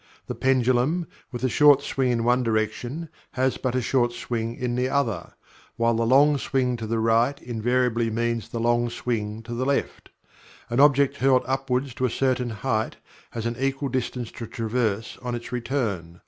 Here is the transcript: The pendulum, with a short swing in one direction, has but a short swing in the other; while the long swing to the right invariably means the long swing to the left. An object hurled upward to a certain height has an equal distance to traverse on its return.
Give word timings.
The 0.25 0.33
pendulum, 0.33 1.05
with 1.31 1.43
a 1.43 1.47
short 1.47 1.83
swing 1.83 2.09
in 2.09 2.23
one 2.23 2.41
direction, 2.41 3.07
has 3.33 3.57
but 3.57 3.75
a 3.75 3.83
short 3.83 4.13
swing 4.13 4.55
in 4.55 4.73
the 4.73 4.89
other; 4.89 5.33
while 5.77 5.93
the 5.93 6.07
long 6.07 6.39
swing 6.39 6.75
to 6.77 6.87
the 6.87 6.97
right 6.97 7.39
invariably 7.39 8.09
means 8.09 8.49
the 8.49 8.59
long 8.59 8.89
swing 8.89 9.43
to 9.43 9.53
the 9.53 9.63
left. 9.63 10.09
An 10.71 10.79
object 10.79 11.17
hurled 11.17 11.43
upward 11.45 11.85
to 11.97 12.05
a 12.05 12.09
certain 12.09 12.49
height 12.49 12.95
has 13.29 13.45
an 13.45 13.55
equal 13.59 13.89
distance 13.89 14.31
to 14.31 14.47
traverse 14.47 15.19
on 15.21 15.35
its 15.35 15.51
return. 15.51 16.19